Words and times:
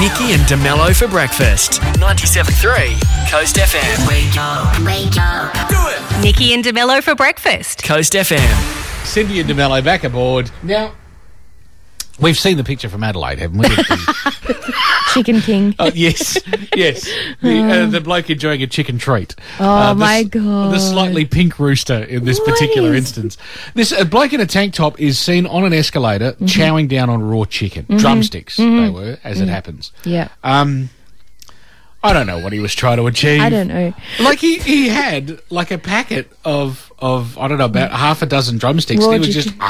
Nikki 0.00 0.32
and 0.32 0.42
DeMello 0.48 0.94
for 0.96 1.06
breakfast. 1.08 1.80
97.3 1.98 3.30
Coast 3.30 3.56
FM. 3.56 4.08
Wake 4.08 4.36
up, 4.38 4.78
wake 4.84 5.16
up. 5.18 5.52
Do 5.68 5.76
it. 5.78 6.22
Nikki 6.22 6.52
and 6.54 6.64
DeMello 6.64 7.02
for 7.02 7.14
breakfast. 7.14 7.82
Coast 7.84 8.14
FM. 8.14 9.04
Cindy 9.06 9.40
and 9.40 9.48
DeMello 9.48 9.82
back 9.84 10.04
aboard. 10.04 10.50
Now, 10.62 10.94
we've 12.20 12.38
seen 12.38 12.56
the 12.56 12.64
picture 12.64 12.88
from 12.88 13.02
Adelaide, 13.04 13.38
haven't 13.38 13.58
we? 13.58 13.68
Chicken 15.12 15.40
King. 15.40 15.74
oh, 15.80 15.90
yes, 15.92 16.38
yes. 16.76 17.08
The, 17.42 17.58
uh, 17.62 17.86
the 17.86 18.00
bloke 18.00 18.30
enjoying 18.30 18.62
a 18.62 18.68
chicken 18.68 18.96
treat. 18.98 19.34
Oh, 19.58 19.64
Uh, 19.68 19.94
the 19.94 19.98
my 20.00 20.22
God. 20.22 20.72
The 20.72 20.78
slightly 20.78 21.24
pink 21.24 21.58
rooster 21.58 21.98
in 22.04 22.24
this 22.24 22.38
What 22.38 22.50
particular 22.50 22.90
is- 22.90 22.98
instance. 22.98 23.36
This 23.74 23.90
a 23.90 24.04
bloke 24.04 24.32
in 24.32 24.40
a 24.40 24.46
tank 24.46 24.72
top 24.74 25.00
is 25.00 25.18
seen 25.18 25.46
on 25.46 25.64
an 25.64 25.72
escalator 25.72 26.32
Mm-hmm. 26.32 26.44
chowing 26.46 26.88
down 26.88 27.10
on 27.10 27.22
raw 27.22 27.44
chicken. 27.44 27.86
Drumsticks, 27.98 28.56
they 28.56 28.88
were, 28.88 29.18
as 29.24 29.40
it 29.40 29.48
happens. 29.48 29.90
Yeah. 30.04 30.28
Um, 30.44 30.90
I 32.04 32.12
don't 32.12 32.26
know 32.26 32.38
what 32.38 32.52
he 32.52 32.60
was 32.60 32.74
trying 32.74 32.96
to 32.98 33.06
achieve. 33.08 33.40
I 33.40 33.50
don't 33.50 33.68
know. 33.68 33.92
Like 34.20 34.38
he, 34.38 34.58
he 34.58 34.88
had 34.88 35.40
like 35.50 35.70
a 35.70 35.76
packet 35.78 36.30
of 36.44 36.89
of 37.00 37.38
I 37.38 37.48
don't 37.48 37.58
know 37.58 37.64
about 37.64 37.90
mm. 37.90 37.94
half 37.94 38.22
a 38.22 38.26
dozen 38.26 38.58
drumsticks. 38.58 39.04
And 39.04 39.12
he 39.12 39.18
was 39.18 39.34
just 39.34 39.48
chicken. 39.48 39.62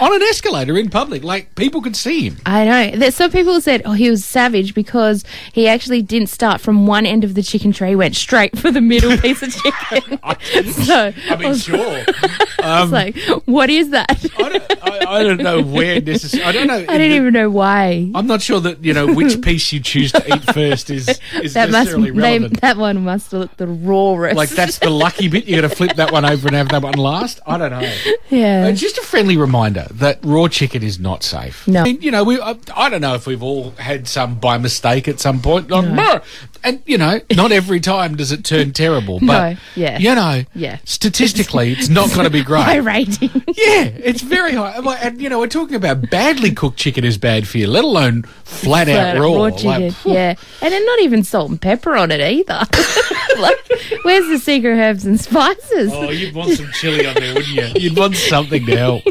on 0.00 0.14
an 0.14 0.22
escalator 0.22 0.76
in 0.78 0.90
public, 0.90 1.24
like 1.24 1.54
people 1.54 1.82
could 1.82 1.96
see 1.96 2.28
him. 2.28 2.36
I 2.46 2.64
know. 2.64 2.98
There's 2.98 3.14
some 3.14 3.30
people 3.30 3.60
said, 3.60 3.82
oh, 3.84 3.92
he 3.92 4.10
was 4.10 4.24
savage 4.24 4.74
because 4.74 5.24
he 5.52 5.68
actually 5.68 6.02
didn't 6.02 6.28
start 6.28 6.60
from 6.60 6.86
one 6.86 7.06
end 7.06 7.24
of 7.24 7.34
the 7.34 7.42
chicken 7.42 7.72
tray, 7.72 7.90
he 7.90 7.96
went 7.96 8.16
straight 8.16 8.58
for 8.58 8.70
the 8.70 8.80
middle 8.80 9.16
piece 9.18 9.42
of 9.42 9.52
chicken. 9.54 10.18
so 10.72 11.12
I 11.30 11.36
mean, 11.36 11.48
was, 11.48 11.64
sure. 11.64 11.78
I 11.78 12.80
was 12.80 12.84
um, 12.84 12.90
like, 12.90 13.16
what 13.46 13.70
is 13.70 13.90
that? 13.90 14.10
I 14.38 14.48
don't, 14.48 14.84
I, 14.84 15.16
I 15.16 15.22
don't 15.22 15.42
know 15.42 15.62
where 15.62 16.00
necessarily. 16.00 16.48
I 16.48 16.52
don't 16.52 16.66
know. 16.66 16.92
I 16.92 16.98
don't 16.98 17.12
even 17.12 17.32
know 17.32 17.50
why. 17.50 18.10
I'm 18.14 18.26
not 18.26 18.42
sure 18.42 18.60
that 18.60 18.84
you 18.84 18.92
know 18.92 19.12
which 19.12 19.40
piece 19.42 19.72
you 19.72 19.80
choose 19.80 20.12
to 20.12 20.34
eat 20.34 20.42
first 20.54 20.90
is 20.90 21.08
is 21.42 21.54
That 21.54 21.70
must 21.70 21.90
necessarily 21.90 22.10
they, 22.10 22.38
relevant. 22.38 22.60
that 22.60 22.76
one 22.76 23.04
must 23.04 23.32
look 23.32 23.56
the 23.56 23.66
rawest. 23.66 24.36
like 24.36 24.50
that's 24.50 24.78
the 24.78 24.90
lucky 24.90 25.28
bit. 25.28 25.46
You 25.46 25.60
got 25.60 25.68
to 25.68 25.74
flip 25.74 25.95
that 25.96 26.12
one 26.12 26.24
over 26.24 26.46
and 26.46 26.56
have 26.56 26.68
that 26.70 26.82
one 26.82 26.94
last. 26.94 27.40
I 27.46 27.58
don't 27.58 27.70
know. 27.70 27.92
yeah. 28.30 28.66
Uh, 28.68 28.72
just 28.72 28.98
a 28.98 29.02
friendly 29.02 29.36
reminder 29.36 29.86
that 29.92 30.18
raw 30.22 30.48
chicken 30.48 30.82
is 30.82 30.98
not 30.98 31.22
safe. 31.22 31.66
No. 31.66 31.80
I 31.80 31.84
mean, 31.84 32.00
you 32.00 32.10
know, 32.10 32.24
we. 32.24 32.40
I, 32.40 32.56
I 32.74 32.88
don't 32.88 33.00
know 33.00 33.14
if 33.14 33.26
we've 33.26 33.42
all 33.42 33.70
had 33.72 34.08
some 34.08 34.38
by 34.38 34.58
mistake 34.58 35.08
at 35.08 35.20
some 35.20 35.40
point. 35.40 35.70
Like, 35.70 35.94
"Brr," 35.94 36.22
And 36.66 36.82
you 36.84 36.98
know, 36.98 37.20
not 37.34 37.52
every 37.52 37.80
time 37.80 38.16
does 38.16 38.32
it 38.32 38.44
turn 38.44 38.72
terrible. 38.72 39.20
But 39.20 39.26
No, 39.52 39.56
yeah. 39.76 39.98
you 39.98 40.14
know, 40.14 40.44
Yeah. 40.54 40.78
statistically, 40.84 41.72
it's 41.72 41.88
not 41.88 42.10
going 42.10 42.24
to 42.24 42.30
be 42.30 42.42
great. 42.42 42.64
High 42.64 42.76
rating. 42.76 43.30
Yeah, 43.56 43.84
it's 43.84 44.20
very 44.20 44.52
high. 44.52 44.78
Like, 44.80 45.02
And 45.02 45.20
you 45.20 45.30
know, 45.30 45.38
we're 45.38 45.46
talking 45.46 45.76
about 45.76 46.10
badly 46.10 46.50
cooked 46.50 46.76
chicken 46.78 47.04
is 47.04 47.16
bad 47.16 47.48
for 47.48 47.56
you, 47.56 47.66
let 47.68 47.84
alone 47.84 48.22
flat, 48.44 48.86
out 48.88 49.18
raw. 49.18 49.30
Like, 49.30 49.56
chicken. 49.56 49.90
phew. 49.92 50.12
yeah. 50.12 50.34
And 50.60 50.72
then 50.72 50.84
not 50.84 51.00
even 51.00 51.24
salt 51.24 51.48
and 51.50 51.60
pepper 51.60 51.96
on 51.96 52.10
it 52.10 52.20
either. 52.20 52.60
like, 53.40 53.56
where's 54.02 54.26
the 54.28 54.38
secret 54.38 54.76
herbs 54.76 55.06
and 55.06 55.18
spices? 55.18 55.90
Oh, 55.92 56.10
you'd 56.10 56.34
want 56.34 56.52
some 56.52 56.68
chili 56.72 57.06
on 57.06 57.14
there, 57.14 57.32
wouldn't 57.34 57.54
you? 57.54 57.66
You'd 57.80 57.96
want 57.96 58.16
something 58.16 58.66
to 58.66 58.76
help. 58.76 59.02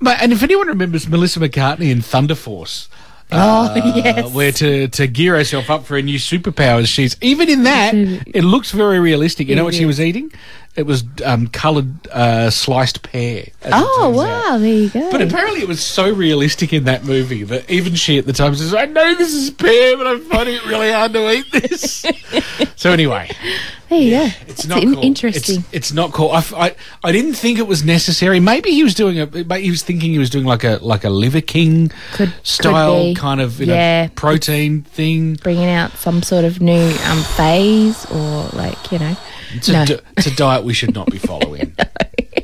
But, 0.00 0.20
and 0.20 0.32
if 0.32 0.42
anyone 0.42 0.66
remembers 0.66 1.08
Melissa 1.08 1.40
McCarthy 1.40 1.90
in 1.90 2.02
Thunder 2.02 2.34
Force, 2.34 2.88
oh, 3.32 3.36
uh, 3.36 3.92
yes. 3.96 4.32
where 4.32 4.52
to, 4.52 4.88
to 4.88 5.06
gear 5.06 5.36
herself 5.36 5.70
up 5.70 5.84
for 5.84 5.94
her 5.94 6.02
new 6.02 6.18
superpowers, 6.18 6.86
she's 6.88 7.16
even 7.20 7.48
in 7.48 7.64
that. 7.64 7.94
It 7.94 8.44
looks 8.44 8.70
very 8.70 9.00
realistic. 9.00 9.48
You 9.48 9.56
know 9.56 9.64
what 9.64 9.74
she 9.74 9.86
was 9.86 10.00
eating? 10.00 10.32
It 10.76 10.86
was 10.86 11.02
um, 11.24 11.48
coloured 11.48 12.06
uh, 12.12 12.50
sliced 12.50 13.02
pear. 13.02 13.48
oh, 13.64 14.12
wow. 14.14 14.54
out. 14.54 14.58
There 14.58 14.68
you 14.72 14.88
go. 14.90 15.10
But 15.10 15.22
apparently, 15.22 15.60
it 15.60 15.66
was 15.66 15.82
so 15.82 16.08
realistic 16.12 16.72
in 16.72 16.84
that 16.84 17.04
movie 17.04 17.42
that 17.42 17.68
even 17.68 17.96
she 17.96 18.16
at 18.16 18.26
the 18.26 18.32
time 18.32 18.54
says, 18.54 18.72
"I 18.72 18.84
know 18.84 19.14
this 19.16 19.34
is 19.34 19.50
pear, 19.50 19.96
but 19.96 20.06
I'm 20.06 20.20
finding 20.20 20.54
it 20.54 20.64
really 20.66 20.92
hard 20.92 21.12
to 21.14 21.32
eat 21.32 21.50
this." 21.50 22.06
so 22.76 22.92
anyway, 22.92 23.28
there 23.88 23.98
you 24.00 24.10
go. 24.18 24.28
it's 24.46 24.66
not 24.68 24.80
in- 24.84 24.94
cool. 24.94 25.02
interesting. 25.02 25.58
It's, 25.58 25.74
it's 25.74 25.92
not 25.92 26.12
cool. 26.12 26.30
I, 26.30 26.44
I, 26.56 26.76
I 27.02 27.10
didn't 27.10 27.34
think 27.34 27.58
it 27.58 27.66
was 27.66 27.84
necessary. 27.84 28.38
Maybe 28.38 28.70
he 28.70 28.84
was 28.84 28.94
doing 28.94 29.18
a. 29.18 29.26
Maybe 29.26 29.62
he 29.62 29.70
was 29.70 29.82
thinking 29.82 30.12
he 30.12 30.18
was 30.20 30.30
doing 30.30 30.44
like 30.44 30.62
a 30.62 30.78
like 30.80 31.02
a 31.02 31.10
Liver 31.10 31.40
King 31.40 31.90
Could- 32.12 32.32
style 32.44 33.06
could 33.06 33.16
kind 33.16 33.40
of 33.40 33.58
you 33.58 33.66
Yeah. 33.66 34.04
know, 34.06 34.12
protein 34.14 34.82
thing. 34.82 35.34
Bringing 35.42 35.70
out 35.70 35.90
some 35.96 36.22
sort 36.22 36.44
of 36.44 36.60
new 36.60 36.88
um, 37.06 37.20
phase 37.36 38.06
or, 38.12 38.48
like, 38.52 38.92
you 38.92 39.00
know. 39.00 39.16
It's 39.54 39.68
a, 39.68 39.72
No. 39.72 39.84
di- 39.84 39.98
it's 40.16 40.26
a 40.26 40.34
diet 40.36 40.64
we 40.64 40.74
should 40.74 40.94
not 40.94 41.10
be 41.10 41.18
following. 41.30 41.74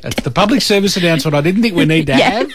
That's 0.03 0.21
the 0.23 0.31
public 0.31 0.61
service 0.61 0.97
announcement 0.99 1.35
I 1.35 1.41
didn't 1.41 1.63
think 1.63 1.75
we 1.75 1.87
need 1.87 2.07
to 2.09 2.13
Yeah. 2.19 2.31
have. 2.31 2.51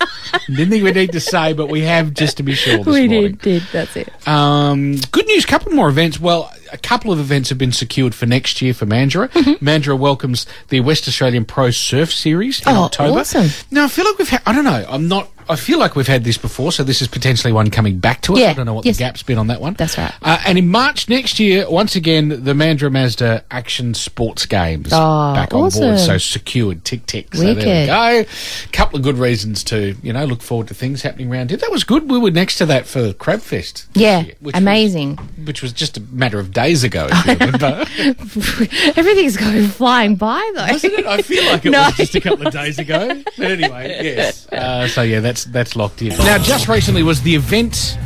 Didn't 0.48 0.70
think 0.70 0.84
we 0.84 0.92
need 0.92 1.12
to 1.14 1.20
say, 1.20 1.54
but 1.54 1.68
we 1.68 1.82
have 1.82 2.14
just 2.14 2.38
to 2.38 2.44
be 2.44 2.54
sure 2.54 2.78
this 2.78 2.86
we 2.86 3.08
morning. 3.08 3.32
did, 3.34 3.42
did. 3.42 3.64
That's 3.72 3.96
it. 3.96 4.28
Um, 4.28 4.98
good 5.12 5.26
news, 5.26 5.46
couple 5.46 5.72
more 5.72 5.90
events. 5.90 6.20
Well, 6.20 6.52
a 6.72 6.78
couple 6.78 7.12
of 7.12 7.20
events 7.20 7.50
have 7.50 7.58
been 7.58 7.72
secured 7.72 8.14
for 8.14 8.28
next 8.28 8.62
year 8.62 8.74
for 8.76 8.86
Mandurah. 8.86 9.30
Mm-hmm. 9.32 9.66
Mandurah 9.66 9.98
welcomes 9.98 10.46
the 10.68 10.82
West 10.82 11.08
Australian 11.08 11.46
Pro 11.46 11.72
Surf 11.72 12.12
Series 12.14 12.60
in 12.62 12.68
Oh, 12.68 12.84
October. 12.84 13.20
awesome. 13.22 13.48
Now, 13.72 13.86
I 13.86 13.88
feel 13.88 14.06
like 14.06 14.20
we've 14.20 14.30
had, 14.30 14.42
I 14.46 14.54
don't 14.54 14.66
know, 14.66 14.86
I'm 14.88 15.08
not, 15.08 15.30
I 15.50 15.56
feel 15.56 15.80
like 15.80 15.96
we've 15.96 16.08
had 16.08 16.24
this 16.24 16.38
before, 16.38 16.72
so 16.72 16.84
this 16.84 17.02
is 17.02 17.08
potentially 17.08 17.52
one 17.52 17.70
coming 17.72 17.98
back 18.00 18.22
to 18.22 18.34
us. 18.34 18.40
Yeah, 18.40 18.52
I 18.52 18.54
don't 18.54 18.66
know 18.68 18.74
what 18.76 18.86
yes. 18.86 18.98
the 18.98 19.04
gap's 19.04 19.24
been 19.24 19.38
on 19.38 19.48
that 19.48 19.60
one. 19.60 19.74
That's 19.74 19.98
right. 19.98 20.14
Uh, 20.22 20.40
and 20.46 20.58
in 20.58 20.70
March 20.70 21.10
next 21.10 21.40
year, 21.40 21.70
once 21.70 21.96
again, 21.96 22.30
the 22.30 22.54
Mandurah 22.54 22.92
Mazda 22.92 23.44
Action 23.50 23.94
Sports 23.94 24.46
Games 24.46 24.90
Oh, 24.92 25.34
back 25.34 25.54
on 25.54 25.62
awesome. 25.64 25.82
board. 25.82 26.00
So 26.00 26.18
secured, 26.20 26.86
tick 26.86 27.06
tick. 27.08 27.34
So 27.34 27.42
there 27.42 27.56
we 27.56 27.60
Wicked. 27.60 27.88
go. 27.88 28.26
Couple 28.72 28.98
of 28.98 29.04
good 29.04 29.18
reasons 29.18 29.64
to, 29.66 29.96
you 30.04 30.14
know, 30.14 30.26
look 30.26 30.42
forward 30.42 30.68
to 30.68 30.74
things 30.74 31.02
happening 31.02 31.32
around 31.32 31.50
here. 31.50 31.58
That 31.58 31.72
was 31.72 31.84
good. 31.84 32.10
We 32.10 32.20
were 32.20 32.32
next 32.32 32.58
to 32.60 32.66
that 32.68 32.86
for 32.86 33.12
Crabfest. 33.14 33.88
Yeah, 33.96 34.22
year, 34.22 34.34
which 34.42 34.54
was- 34.54 34.62
amazing. 34.62 35.18
which 35.46 35.62
was 35.62 35.74
just 35.74 35.98
a 35.98 36.02
matter 36.12 36.40
of 36.40 36.52
days 36.54 36.84
ago, 36.84 37.08
if 37.12 37.26
you. 37.26 38.70
Everything's 38.96 39.38
going 39.38 39.68
flying 39.68 40.16
by, 40.16 40.40
though. 40.56 40.68
Wasn't 40.72 40.94
it? 40.94 41.06
I 41.06 41.22
feel 41.22 41.44
like 41.46 41.66
it 41.66 41.70
No. 41.72 41.82
was 41.86 41.96
just 41.96 42.16
a 42.16 42.22
couple 42.22 42.46
of 42.48 42.54
days 42.54 42.78
ago. 42.80 43.22
But 43.38 43.52
anyway, 43.52 44.00
yes. 44.04 44.48
Uh, 44.52 44.88
so 44.88 45.02
yeah, 45.02 45.20
that's 45.20 45.39
that's 45.46 45.76
locked 45.76 46.02
in. 46.02 46.10
Now, 46.10 46.38
just 46.38 46.68
recently 46.68 47.04
was 47.04 47.22
the 47.22 47.36
event 47.36 47.98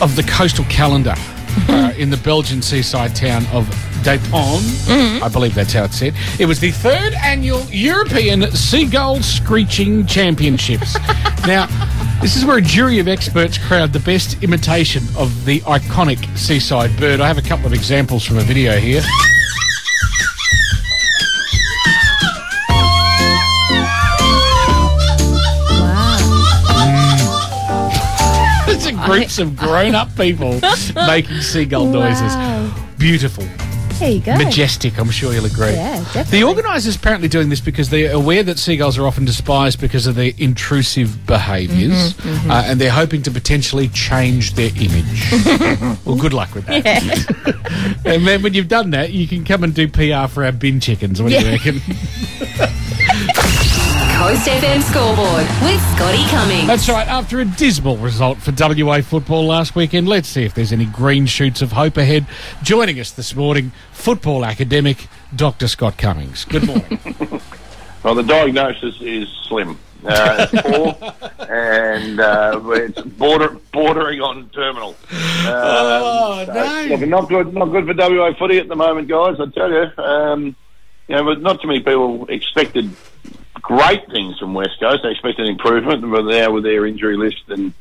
of 0.00 0.16
the 0.16 0.22
coastal 0.22 0.64
calendar 0.64 1.14
uh, 1.68 1.92
in 1.96 2.10
the 2.10 2.16
Belgian 2.18 2.62
seaside 2.62 3.14
town 3.14 3.44
of 3.52 3.68
De 4.02 4.18
Panne. 4.30 5.22
I 5.22 5.28
believe 5.30 5.54
that's 5.54 5.72
how 5.72 5.84
it's 5.84 5.96
said. 5.96 6.14
It 6.38 6.46
was 6.46 6.58
the 6.58 6.70
third 6.70 7.12
annual 7.14 7.62
European 7.70 8.50
Seagull 8.52 9.22
Screeching 9.22 10.06
Championships. 10.06 10.94
now, 11.46 11.66
this 12.22 12.36
is 12.36 12.44
where 12.44 12.58
a 12.58 12.62
jury 12.62 12.98
of 12.98 13.08
experts 13.08 13.58
crowd 13.58 13.92
the 13.92 14.00
best 14.00 14.42
imitation 14.42 15.02
of 15.18 15.44
the 15.44 15.60
iconic 15.60 16.36
seaside 16.36 16.96
bird. 16.98 17.20
I 17.20 17.26
have 17.26 17.38
a 17.38 17.42
couple 17.42 17.66
of 17.66 17.74
examples 17.74 18.24
from 18.24 18.38
a 18.38 18.42
video 18.42 18.76
here. 18.78 19.02
groups 29.06 29.38
of 29.38 29.56
grown-up 29.56 30.14
people 30.16 30.60
making 31.06 31.40
seagull 31.40 31.86
noises. 31.86 32.34
Wow. 32.34 32.86
Beautiful, 32.98 33.44
There 33.98 34.10
you 34.10 34.20
go. 34.20 34.36
majestic. 34.36 34.98
I'm 34.98 35.10
sure 35.10 35.32
you'll 35.32 35.46
agree. 35.46 35.72
Yeah, 35.72 35.96
definitely. 36.12 36.40
The 36.40 36.44
organisers 36.44 36.96
apparently 36.96 37.28
doing 37.28 37.48
this 37.48 37.60
because 37.60 37.88
they're 37.88 38.12
aware 38.12 38.42
that 38.42 38.58
seagulls 38.58 38.98
are 38.98 39.06
often 39.06 39.24
despised 39.24 39.80
because 39.80 40.06
of 40.06 40.16
their 40.16 40.32
intrusive 40.36 41.26
behaviors 41.26 42.12
Mm-hmm, 42.14 42.50
Uh, 42.50 42.62
and 42.66 42.78
they're 42.80 42.90
hoping 42.90 43.22
to 43.22 43.30
potentially 43.30 43.88
change 43.88 44.52
their 44.54 44.70
image. 44.76 45.30
well, 46.04 46.16
good 46.16 46.34
luck 46.34 46.54
with 46.54 46.66
that. 46.66 46.84
and 48.04 48.26
then 48.26 48.42
when 48.42 48.52
you've 48.52 48.68
done 48.68 48.90
that, 48.90 49.12
you 49.12 49.26
can 49.26 49.44
come 49.44 49.64
and 49.64 49.74
do 49.74 49.88
PR 49.88 50.26
for 50.28 50.44
our 50.44 50.52
bin 50.52 50.78
chickens. 50.80 51.22
What 51.22 51.30
do 51.32 51.38
you 51.38 51.46
reckon? 51.50 51.80
Coast 54.20 54.46
FM 54.48 54.82
scoreboard 54.82 55.46
with 55.62 55.80
Scotty 55.96 56.22
Cummings. 56.28 56.66
That's 56.66 56.90
right. 56.90 57.08
After 57.08 57.40
a 57.40 57.46
dismal 57.46 57.96
result 57.96 58.36
for 58.36 58.52
WA 58.54 59.00
football 59.00 59.46
last 59.46 59.74
weekend, 59.74 60.08
let's 60.08 60.28
see 60.28 60.44
if 60.44 60.52
there's 60.52 60.74
any 60.74 60.84
green 60.84 61.24
shoots 61.24 61.62
of 61.62 61.72
hope 61.72 61.96
ahead. 61.96 62.26
Joining 62.62 63.00
us 63.00 63.12
this 63.12 63.34
morning, 63.34 63.72
football 63.92 64.44
academic 64.44 65.08
Dr. 65.34 65.68
Scott 65.68 65.96
Cummings. 65.96 66.44
Good 66.44 66.66
morning. 66.66 67.00
Well, 68.02 68.14
the 68.14 68.22
diagnosis 68.22 68.98
is 69.02 69.28
slim. 69.46 69.78
Uh, 70.02 70.46
it's 70.50 70.62
poor, 70.62 70.96
and 71.50 72.18
uh, 72.18 72.60
it's 72.72 73.02
border, 73.02 73.58
bordering 73.72 74.22
on 74.22 74.48
terminal. 74.50 74.96
Oh, 75.12 76.44
so, 76.46 76.52
no. 76.54 76.86
Look, 76.96 77.08
not 77.08 77.28
good, 77.28 77.52
not 77.52 77.66
good 77.66 77.86
for 77.86 77.92
WA 77.94 78.32
footy 78.38 78.58
at 78.58 78.68
the 78.68 78.76
moment, 78.76 79.08
guys. 79.08 79.36
I 79.38 79.50
tell 79.50 79.70
you, 79.70 80.02
um, 80.02 80.56
you 81.08 81.16
know, 81.16 81.24
but 81.24 81.42
not 81.42 81.60
too 81.60 81.68
many 81.68 81.80
people 81.80 82.24
expected 82.30 82.90
great 83.60 84.06
things 84.10 84.38
from 84.38 84.54
West 84.54 84.78
Coast. 84.80 85.02
They 85.02 85.10
expected 85.10 85.48
improvement, 85.48 86.02
but 86.10 86.24
now 86.24 86.52
with 86.52 86.64
their 86.64 86.86
injury 86.86 87.16
list 87.16 87.42
and 87.48 87.72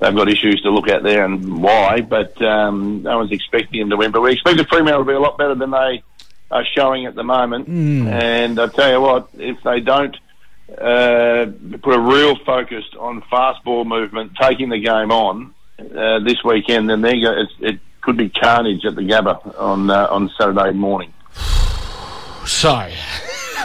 they've 0.00 0.14
got 0.14 0.28
issues 0.28 0.60
to 0.62 0.70
look 0.70 0.88
at 0.88 1.02
there 1.02 1.24
and 1.24 1.62
why. 1.62 2.00
But 2.00 2.40
um, 2.42 3.02
no 3.02 3.18
one's 3.18 3.32
expecting 3.32 3.80
them 3.80 3.90
to 3.90 3.96
win. 3.96 4.10
But 4.10 4.22
we 4.22 4.32
expected 4.32 4.68
Fremantle 4.68 5.04
to 5.04 5.08
be 5.08 5.14
a 5.14 5.20
lot 5.20 5.38
better 5.38 5.54
than 5.54 5.70
they 5.70 6.02
are 6.50 6.64
showing 6.64 7.06
at 7.06 7.14
the 7.14 7.24
moment. 7.24 7.68
And 8.08 8.58
I 8.58 8.66
tell 8.68 8.90
you 8.90 9.00
what, 9.00 9.28
if 9.34 9.62
they 9.62 9.80
don't 9.80 10.16
uh, 10.70 11.46
put 11.82 11.94
a 11.94 12.00
real 12.00 12.36
focus 12.44 12.84
on 12.98 13.22
fast 13.30 13.62
ball 13.64 13.84
movement, 13.84 14.32
taking 14.40 14.68
the 14.68 14.78
game 14.78 15.10
on 15.10 15.54
uh, 15.78 16.20
this 16.20 16.42
weekend, 16.44 16.88
then 16.88 17.00
there 17.00 17.14
you 17.14 17.26
go. 17.26 17.32
It's, 17.40 17.52
it 17.60 17.80
could 18.00 18.16
be 18.16 18.28
carnage 18.28 18.84
at 18.84 18.94
the 18.94 19.02
Gabba 19.02 19.58
on 19.58 19.90
uh, 19.90 20.06
on 20.10 20.30
Saturday 20.38 20.72
morning. 20.72 21.12
So, 22.46 22.90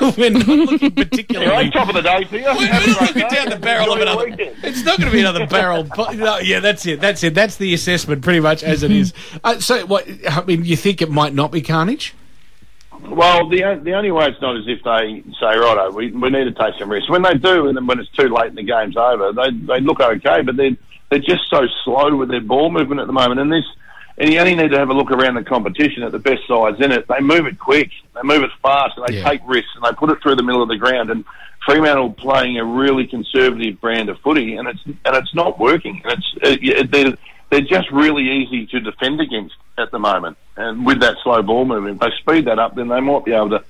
we're 0.17 0.29
not 0.29 0.47
looking 0.47 0.91
particularly. 0.91 1.51
Anyway, 1.51 1.71
top 1.71 1.89
of 1.89 1.95
the 1.95 2.01
day 2.01 2.23
for 2.25 2.37
you. 2.37 2.45
We're 2.45 2.67
great 2.67 2.87
looking 2.87 3.27
day. 3.29 3.29
down 3.29 3.49
the 3.49 3.57
barrel 3.57 3.93
of 3.93 3.99
Enjoy 3.99 4.23
another. 4.23 4.53
It's 4.63 4.83
not 4.83 4.97
going 4.97 5.09
to 5.09 5.15
be 5.15 5.21
another 5.21 5.47
barrel. 5.47 5.83
But, 5.83 6.15
no, 6.15 6.37
yeah, 6.39 6.59
that's 6.59 6.85
it. 6.85 7.01
That's 7.01 7.23
it. 7.23 7.33
That's 7.33 7.57
the 7.57 7.73
assessment, 7.73 8.23
pretty 8.23 8.39
much 8.39 8.63
as 8.63 8.83
it 8.83 8.91
is. 8.91 9.13
Uh, 9.43 9.59
so, 9.59 9.85
what? 9.85 10.07
I 10.29 10.43
mean, 10.43 10.65
you 10.65 10.75
think 10.75 11.01
it 11.01 11.09
might 11.09 11.33
not 11.33 11.51
be 11.51 11.61
carnage? 11.61 12.13
Well, 13.01 13.47
the 13.47 13.79
the 13.81 13.93
only 13.93 14.11
way 14.11 14.27
it's 14.27 14.41
not 14.41 14.57
is 14.57 14.67
if 14.67 14.83
they 14.83 15.23
say, 15.39 15.57
righto, 15.57 15.91
we, 15.91 16.11
we 16.11 16.29
need 16.29 16.43
to 16.45 16.51
take 16.51 16.75
some 16.77 16.91
risks. 16.91 17.09
When 17.09 17.21
they 17.21 17.35
do, 17.35 17.67
and 17.67 17.77
then 17.77 17.87
when 17.87 17.99
it's 17.99 18.09
too 18.11 18.27
late 18.27 18.47
and 18.47 18.57
the 18.57 18.63
game's 18.63 18.97
over, 18.97 19.31
they 19.31 19.51
they 19.51 19.79
look 19.79 20.01
okay, 20.01 20.41
but 20.41 20.57
they're 20.57 20.75
they're 21.09 21.19
just 21.19 21.49
so 21.49 21.65
slow 21.83 22.15
with 22.15 22.29
their 22.29 22.41
ball 22.41 22.69
movement 22.69 23.01
at 23.01 23.07
the 23.07 23.13
moment. 23.13 23.39
And 23.39 23.51
this, 23.51 23.65
and 24.19 24.31
you 24.31 24.39
only 24.39 24.56
need 24.56 24.71
to 24.71 24.77
have 24.77 24.89
a 24.89 24.94
look 24.94 25.12
around 25.12 25.36
the 25.36 25.44
competition 25.44 26.04
at 26.04 26.12
the 26.12 26.19
best 26.19 26.45
sides 26.48 26.80
in 26.81 26.92
it. 26.92 27.07
They 27.07 27.21
move 27.21 27.48
it 27.48 27.57
quick, 27.57 27.89
they 28.13 28.21
move 28.24 28.44
it 28.44 28.51
fast, 28.62 28.98
and 28.98 29.07
they 29.07 29.18
Yeah. 29.19 29.30
take 29.30 29.42
risks, 29.45 29.71
and 29.75 29.83
they 29.83 29.95
put 29.98 30.10
it 30.10 30.21
through 30.21 30.36
the 30.36 30.44
middle 30.44 30.62
of 30.62 30.69
the 30.69 30.77
ground. 30.77 31.10
And 31.10 31.24
Fremantle 31.66 32.12
playing 32.12 32.57
a 32.57 32.66
really 32.66 33.07
conservative 33.07 33.80
brand 33.81 34.10
of 34.10 34.19
footy, 34.19 34.56
and 34.56 34.68
it's 34.68 34.83
and 34.86 35.16
it's 35.16 35.33
not 35.33 35.57
working. 35.60 36.01
And 36.04 36.13
it's 36.13 36.45
uh, 36.45 36.57
yeah, 36.62 36.83
they're 36.89 37.18
they're 37.50 37.62
just 37.62 37.89
really 37.92 38.30
easy 38.30 38.66
to 38.68 38.80
defend 38.80 39.21
against 39.21 39.56
at 39.77 39.92
the 39.92 40.00
moment. 40.00 40.38
And 40.57 40.86
with 40.86 41.00
that 41.01 41.18
slow 41.24 41.42
ball 41.42 41.66
movement, 41.66 41.95
if 41.95 42.10
they 42.10 42.16
speed 42.18 42.45
that 42.45 42.60
up, 42.60 42.75
then 42.75 42.89
they 42.89 43.00
might 43.00 43.25
be 43.25 43.33
able 43.33 43.50
to 43.51 43.63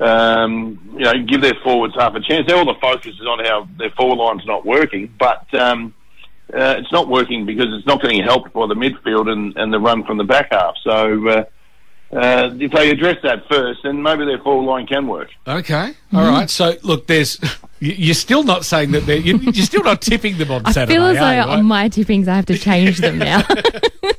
um, 0.00 0.80
you 0.94 1.04
know, 1.04 1.22
give 1.22 1.42
their 1.42 1.54
forwards 1.62 1.94
half 1.94 2.14
a 2.14 2.20
chance. 2.20 2.50
All 2.52 2.64
the 2.64 2.74
focus 2.80 3.14
is 3.14 3.26
on 3.26 3.44
how 3.44 3.68
their 3.78 3.90
forward 3.90 4.16
line's 4.16 4.46
not 4.46 4.66
working, 4.66 5.12
but 5.18 5.52
um, 5.54 5.94
uh, 6.54 6.76
it's 6.78 6.92
not 6.92 7.08
working 7.08 7.46
because 7.46 7.66
it's 7.70 7.86
not 7.86 8.02
getting 8.02 8.22
helped 8.22 8.52
by 8.52 8.66
the 8.66 8.74
midfield 8.74 9.28
and, 9.30 9.56
and 9.56 9.72
the 9.72 9.78
run 9.80 10.04
from 10.04 10.18
the 10.18 10.24
back 10.24 10.48
half. 10.52 10.74
So 10.82 11.28
uh, 11.28 11.44
uh, 12.14 12.50
if 12.58 12.72
they 12.72 12.90
address 12.90 13.16
that 13.22 13.46
first, 13.48 13.80
then 13.84 14.02
maybe 14.02 14.24
their 14.26 14.38
forward 14.38 14.64
line 14.70 14.86
can 14.86 15.06
work. 15.06 15.30
Okay. 15.48 15.94
All 16.12 16.28
right. 16.30 16.50
So, 16.50 16.74
look, 16.82 17.06
there's. 17.06 17.40
you- 17.80 17.92
You're 17.92 18.14
still 18.14 18.42
not 18.44 18.64
saying 18.66 18.90
that 18.92 19.06
they're. 19.06 19.16
you- 19.16 19.38
You're 19.38 19.64
still 19.64 19.82
not 19.82 20.02
tipping 20.02 20.36
them 20.36 20.50
on 20.50 20.66
I 20.66 20.72
Saturday. 20.72 20.92
I 20.92 20.96
feel 20.96 21.06
as 21.06 21.16
though 21.16 21.24
are 21.24 21.34
you, 21.34 21.58
on 21.60 21.64
my 21.64 21.88
tippings 21.88 22.28
I 22.28 22.34
have 22.36 22.46
to 22.46 22.58
change 22.58 22.98
them 22.98 23.16
now. 23.18 23.42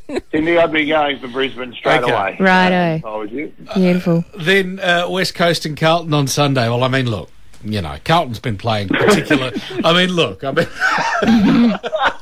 Cindy, 0.32 0.58
I'd 0.58 0.72
be 0.72 0.86
going 0.88 1.20
for 1.20 1.28
Brisbane 1.28 1.74
straight 1.74 2.02
Okay. 2.02 2.12
away. 2.12 2.38
Righto. 2.40 2.96
If 2.98 3.06
I 3.06 3.16
was 3.16 3.32
you. 3.32 3.54
Beautiful. 3.76 4.26
Then 4.40 4.80
uh, 4.80 5.08
West 5.10 5.36
Coast 5.36 5.66
and 5.68 5.78
Carlton 5.78 6.14
on 6.16 6.26
Sunday. 6.28 6.68
Well, 6.70 6.84
I 6.84 6.88
mean, 6.88 7.10
look, 7.10 7.30
you 7.64 7.82
know, 7.82 7.98
Carlton's 8.04 8.40
been 8.40 8.58
playing 8.58 8.90
particular. 8.90 9.52
I 9.84 9.94
mean, 9.94 10.10
look, 10.16 10.44
I 10.44 10.52
mean, 10.52 11.80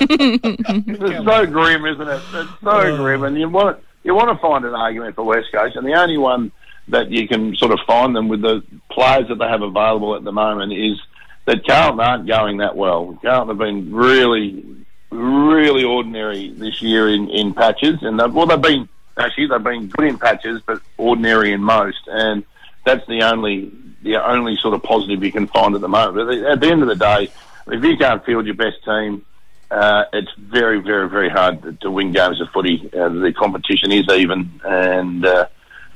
It's 0.00 1.24
so 1.24 1.46
grim, 1.46 1.84
isn't 1.84 2.08
it? 2.08 2.22
It's 2.32 2.50
so 2.62 2.70
oh. 2.70 2.96
grim, 2.96 3.24
and 3.24 3.38
you 3.38 3.48
want 3.48 3.78
you 4.02 4.14
want 4.14 4.36
to 4.36 4.40
find 4.40 4.64
an 4.64 4.74
argument 4.74 5.14
for 5.14 5.24
West 5.24 5.52
Coast, 5.52 5.76
and 5.76 5.86
the 5.86 5.94
only 5.94 6.16
one 6.16 6.52
that 6.88 7.10
you 7.10 7.28
can 7.28 7.54
sort 7.56 7.72
of 7.72 7.78
find 7.86 8.14
them 8.14 8.28
with 8.28 8.42
the 8.42 8.62
players 8.90 9.28
that 9.28 9.36
they 9.36 9.46
have 9.46 9.62
available 9.62 10.16
at 10.16 10.24
the 10.24 10.32
moment 10.32 10.72
is 10.72 11.00
that 11.44 11.64
Carlton 11.66 12.00
aren't 12.00 12.26
going 12.26 12.58
that 12.58 12.76
well. 12.76 13.18
Carlton 13.22 13.48
have 13.48 13.58
been 13.58 13.94
really, 13.94 14.64
really 15.10 15.84
ordinary 15.84 16.50
this 16.50 16.82
year 16.82 17.08
in, 17.08 17.30
in 17.30 17.54
patches, 17.54 18.02
and 18.02 18.18
they've, 18.18 18.32
well, 18.32 18.46
they've 18.46 18.60
been 18.60 18.88
actually 19.18 19.46
they've 19.46 19.62
been 19.62 19.88
good 19.88 20.06
in 20.06 20.18
patches, 20.18 20.60
but 20.66 20.80
ordinary 20.96 21.52
in 21.52 21.62
most, 21.62 22.00
and 22.06 22.44
that's 22.84 23.06
the 23.06 23.22
only 23.22 23.70
the 24.02 24.16
only 24.16 24.56
sort 24.56 24.74
of 24.74 24.82
positive 24.82 25.22
you 25.22 25.32
can 25.32 25.46
find 25.46 25.74
at 25.74 25.80
the 25.80 25.88
moment. 25.88 26.14
But 26.16 26.52
at 26.52 26.60
the 26.60 26.68
end 26.68 26.82
of 26.82 26.88
the 26.88 26.96
day, 26.96 27.30
if 27.68 27.84
you 27.84 27.96
can't 27.96 28.24
field 28.24 28.46
your 28.46 28.54
best 28.54 28.84
team, 28.84 29.24
uh, 29.70 30.04
it's 30.12 30.30
very, 30.36 30.80
very, 30.80 31.08
very 31.08 31.30
hard 31.30 31.80
to, 31.80 31.90
win 31.90 32.12
games 32.12 32.40
of 32.40 32.48
footy. 32.50 32.90
Uh, 32.92 33.08
the 33.08 33.32
competition 33.32 33.90
is 33.90 34.04
even, 34.10 34.60
and 34.64 35.24
uh, 35.24 35.46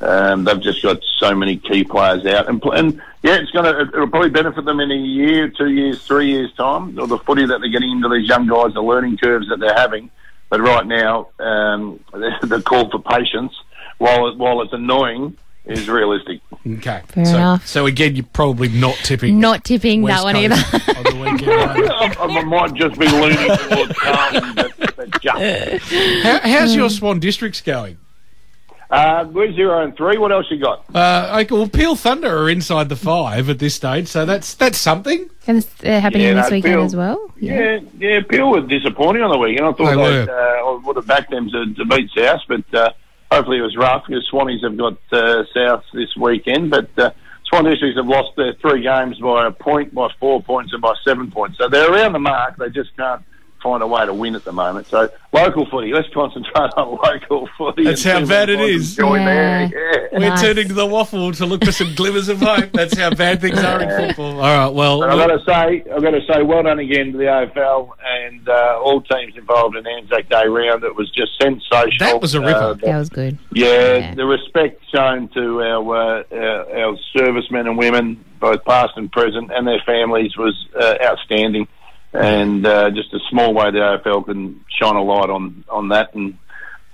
um, 0.00 0.44
they've 0.44 0.60
just 0.60 0.82
got 0.82 1.02
so 1.18 1.34
many 1.34 1.58
key 1.58 1.84
players 1.84 2.24
out. 2.24 2.48
And, 2.48 2.62
and 2.72 3.02
yeah, 3.22 3.36
it's 3.36 3.50
going 3.50 3.64
to 3.64 3.80
it'll 3.82 4.08
probably 4.08 4.30
benefit 4.30 4.64
them 4.64 4.80
in 4.80 4.90
a 4.90 4.96
year, 4.96 5.48
two 5.48 5.70
years, 5.70 6.02
three 6.06 6.30
years 6.30 6.52
time. 6.54 6.98
Or 6.98 7.06
the 7.06 7.18
footy 7.18 7.44
that 7.46 7.60
they're 7.60 7.70
getting 7.70 7.90
into 7.90 8.08
these 8.08 8.28
young 8.28 8.46
guys, 8.46 8.72
the 8.72 8.82
learning 8.82 9.18
curves 9.18 9.48
that 9.50 9.60
they're 9.60 9.74
having. 9.74 10.10
But 10.48 10.60
right 10.60 10.86
now, 10.86 11.28
um, 11.38 12.00
the, 12.12 12.30
the 12.42 12.62
call 12.62 12.90
for 12.90 13.00
patience, 13.00 13.52
while 13.98 14.28
it, 14.28 14.38
while 14.38 14.62
it's 14.62 14.72
annoying, 14.72 15.36
is 15.66 15.88
realistic. 15.88 16.40
okay. 16.66 17.02
Fair 17.08 17.24
so, 17.24 17.34
enough. 17.34 17.66
So 17.66 17.86
again, 17.86 18.16
you're 18.16 18.24
probably 18.32 18.68
not 18.68 18.94
tipping. 18.96 19.38
Not 19.40 19.64
tipping 19.64 20.02
West 20.02 20.24
that 20.24 20.34
one 20.34 20.48
Coast 20.48 20.74
either. 20.74 20.98
on 20.98 21.04
the 21.04 21.30
weekend. 21.30 21.90
I, 21.92 22.38
I 22.38 22.44
might 22.44 22.74
just 22.74 22.98
be 22.98 23.06
leaning 23.08 23.56
towards 23.68 23.92
Carlton, 23.98 24.54
but, 24.54 24.96
but 24.96 25.20
just. 25.20 25.82
How, 26.22 26.38
how's 26.40 26.74
your 26.74 26.88
Swan 26.90 27.18
Districts 27.20 27.60
going? 27.60 27.98
Uh, 28.88 29.26
we're 29.32 29.52
zero 29.52 29.82
and 29.82 29.96
three. 29.96 30.16
What 30.16 30.30
else 30.30 30.46
you 30.48 30.60
got? 30.60 30.84
Uh, 30.94 31.40
okay, 31.42 31.52
well, 31.52 31.68
Peel 31.68 31.96
Thunder 31.96 32.28
are 32.44 32.48
inside 32.48 32.88
the 32.88 32.94
five 32.94 33.50
at 33.50 33.58
this 33.58 33.74
stage, 33.74 34.06
so 34.06 34.24
that's 34.24 34.54
that's 34.54 34.78
something. 34.78 35.28
And 35.48 35.58
it's 35.58 35.84
uh, 35.84 35.98
happening 36.00 36.28
Yeah, 36.28 36.34
this 36.34 36.50
no, 36.50 36.56
weekend 36.56 36.74
Bill. 36.74 36.84
as 36.84 36.94
well. 36.94 37.30
Yeah, 37.36 37.80
yeah. 37.98 38.20
Peel 38.28 38.48
were 38.50 38.60
disappointing 38.60 39.22
on 39.22 39.30
the 39.30 39.38
weekend. 39.38 39.66
I 39.66 39.72
thought 39.72 39.78
They 39.78 39.96
they 39.96 39.96
were. 39.96 40.30
uh, 40.30 40.70
I 40.72 40.80
would 40.86 40.94
have 40.94 41.06
backed 41.08 41.32
them 41.32 41.50
to, 41.50 41.74
to 41.74 41.84
beat 41.84 42.10
South, 42.16 42.42
but 42.46 42.74
uh, 42.74 42.92
hopefully 43.30 43.58
it 43.58 43.62
was 43.62 43.76
rough 43.76 44.04
because 44.06 44.28
Swannies 44.32 44.62
have 44.62 44.76
got 44.76 44.98
uh, 45.12 45.44
South 45.54 45.84
this 45.92 46.14
weekend. 46.16 46.70
But 46.70 46.90
uh, 46.98 47.10
Swan 47.46 47.64
Districts 47.64 47.96
have 47.96 48.08
lost 48.08 48.36
their 48.36 48.54
three 48.54 48.82
games 48.82 49.18
by 49.18 49.46
a 49.46 49.50
point, 49.50 49.94
by 49.94 50.08
four 50.18 50.42
points, 50.42 50.72
and 50.72 50.82
by 50.82 50.94
seven 51.04 51.30
points. 51.30 51.58
So 51.58 51.68
they're 51.68 51.92
around 51.92 52.12
the 52.12 52.18
mark. 52.18 52.56
They 52.56 52.70
just 52.70 52.96
can't 52.96 53.22
find 53.66 53.82
a 53.82 53.86
way 53.86 54.06
to 54.06 54.14
win 54.14 54.34
at 54.36 54.44
the 54.44 54.52
moment. 54.52 54.86
So 54.86 55.08
local 55.32 55.66
footy. 55.66 55.92
Let's 55.92 56.08
concentrate 56.14 56.54
on 56.76 56.98
local 57.04 57.48
footy. 57.58 57.84
That's 57.84 58.04
how 58.04 58.24
bad 58.24 58.48
it 58.48 58.60
is. 58.60 58.60
we 58.60 58.66
can 58.66 58.80
is. 58.80 58.96
Join 58.96 59.20
Yeah. 59.22 59.68
there. 59.68 60.02
Yeah. 60.12 60.18
We're 60.20 60.28
Nice. 60.30 60.40
turning 60.40 60.68
to 60.68 60.74
the 60.74 60.86
WAFL 60.86 61.36
to 61.38 61.46
look 61.46 61.64
for 61.64 61.72
some 61.72 61.94
glimmers 61.94 62.28
of 62.28 62.38
hope. 62.40 62.70
That's 62.72 62.96
how 62.96 63.10
bad 63.10 63.40
things 63.40 63.58
are 63.62 63.82
in 63.82 63.88
football. 64.08 64.40
All 64.40 64.56
right, 64.66 64.72
well, 64.72 65.02
I've 65.04 65.18
got 65.18 65.26
to 65.26 65.44
say, 65.44 65.84
I've 65.94 66.02
got 66.02 66.12
to 66.12 66.20
say, 66.32 66.42
well 66.42 66.62
done 66.62 66.78
again 66.78 67.12
to 67.12 67.18
the 67.18 67.24
AFL 67.24 67.90
and 68.06 68.48
uh, 68.48 68.80
all 68.82 69.02
teams 69.02 69.36
involved 69.36 69.76
in 69.76 69.86
Anzac 69.86 70.28
Day 70.30 70.46
round. 70.46 70.84
It 70.84 70.94
was 70.96 71.10
just 71.10 71.32
sensational. 71.42 71.90
That 71.98 72.20
was 72.22 72.34
a 72.34 72.40
ripper. 72.40 72.58
Uh, 72.58 72.74
That 72.74 72.98
was 72.98 73.08
good. 73.10 73.36
yeah, 73.52 73.66
Yeah. 73.96 74.14
the 74.14 74.24
respect 74.26 74.80
shown 74.94 75.28
to 75.34 75.60
our, 75.62 75.96
uh, 75.96 76.22
our 76.32 76.76
our 76.86 76.96
servicemen 77.16 77.66
and 77.66 77.76
women, 77.76 78.24
both 78.40 78.64
past 78.64 78.92
and 78.96 79.10
present, 79.12 79.50
and 79.52 79.66
their 79.66 79.82
families 79.84 80.36
was 80.36 80.54
uh, 80.80 80.94
outstanding. 81.04 81.68
And 82.12 82.66
uh, 82.66 82.90
just 82.90 83.12
a 83.12 83.18
small 83.30 83.52
way 83.52 83.70
the 83.70 83.78
AFL 83.78 84.24
can 84.26 84.64
shine 84.80 84.96
a 84.96 85.02
light 85.02 85.28
on 85.30 85.64
on 85.68 85.88
that 85.90 86.14
and 86.14 86.38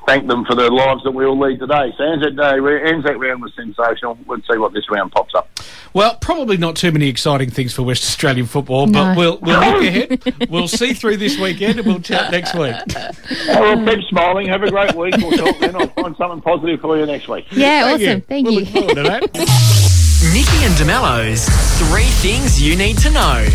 thank 0.06 0.26
them 0.26 0.44
for 0.44 0.56
the 0.56 0.68
lives 0.68 1.00
that 1.04 1.12
we 1.12 1.24
all 1.24 1.38
lead 1.38 1.60
today. 1.60 1.92
So 1.96 2.02
Anzac 2.02 2.34
Day, 2.34 2.90
Anzac 2.90 3.16
round 3.18 3.40
was 3.42 3.52
sensational. 3.54 4.18
Let's 4.26 4.42
see 4.50 4.58
what 4.58 4.72
this 4.72 4.90
round 4.90 5.12
pops 5.12 5.32
up. 5.36 5.48
well, 5.94 6.16
probably 6.16 6.56
not 6.56 6.74
too 6.74 6.90
many 6.90 7.06
exciting 7.08 7.50
things 7.50 7.72
for 7.72 7.84
West 7.84 8.02
Australian 8.02 8.46
football, 8.46 8.90
but 8.90 9.16
we'll 9.16 9.38
we'll 9.40 9.60
look 9.60 9.82
ahead. 9.84 10.34
We'll 10.50 10.66
see 10.66 10.92
through 10.92 11.18
this 11.18 11.38
weekend, 11.38 11.78
and 11.78 11.86
we'll 11.86 12.00
chat 12.00 12.32
next 12.32 12.54
week. 12.56 12.74
Oh, 12.96 13.60
well, 13.60 13.86
keep 13.86 14.04
smiling. 14.08 14.48
Have 14.48 14.64
a 14.64 14.70
great 14.70 14.94
week. 14.96 15.14
We'll 15.18 15.36
talk 15.38 15.56
then. 15.60 15.76
I'll 15.76 15.86
find 15.88 16.16
something 16.16 16.40
positive 16.40 16.80
for 16.80 16.98
you 16.98 17.06
next 17.06 17.28
week. 17.28 17.46
Yeah, 17.52 17.84
Thank 17.84 18.00
you. 18.00 18.08
awesome. 18.08 18.20
Thank 18.22 18.46
We'll 18.46 18.54
you. 18.54 18.60
look 18.60 18.68
forward 18.70 18.94
to 18.96 19.02
that. 19.04 19.22
Nikki 20.32 20.64
and 20.64 20.74
DeMello's 20.74 21.48
Three 21.90 22.10
Things 22.22 22.60
You 22.60 22.76
Need 22.76 22.98
to 22.98 23.10
Know. 23.10 23.46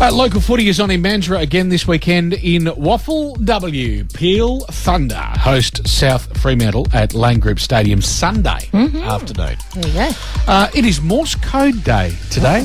Uh, 0.00 0.10
local 0.10 0.40
footy 0.40 0.66
is 0.68 0.80
on 0.80 0.90
in 0.90 1.02
Mandurah 1.02 1.42
again 1.42 1.68
this 1.68 1.86
weekend 1.86 2.32
in 2.32 2.64
WAFL 2.64 3.44
W. 3.44 4.04
Peel 4.04 4.60
Thunder 4.60 5.14
host 5.14 5.86
South 5.86 6.40
Fremantle 6.40 6.86
at 6.94 7.12
Lane 7.12 7.38
Group 7.38 7.60
Stadium 7.60 8.00
Sunday 8.00 8.70
afternoon. 8.72 9.56
There 9.74 9.86
you 9.86 9.92
go. 9.92 10.10
Uh, 10.48 10.68
it 10.74 10.86
is 10.86 11.02
Morse 11.02 11.34
Code 11.34 11.84
Day 11.84 12.14
today. 12.30 12.64